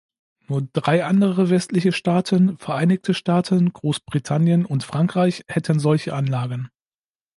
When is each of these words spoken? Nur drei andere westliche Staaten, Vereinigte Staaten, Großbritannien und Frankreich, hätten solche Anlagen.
Nur 0.47 0.63
drei 0.73 1.05
andere 1.05 1.51
westliche 1.51 1.91
Staaten, 1.91 2.57
Vereinigte 2.57 3.13
Staaten, 3.13 3.71
Großbritannien 3.71 4.65
und 4.65 4.83
Frankreich, 4.83 5.43
hätten 5.47 5.77
solche 5.79 6.15
Anlagen. 6.15 6.69